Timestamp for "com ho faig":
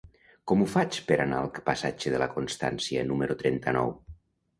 0.51-0.95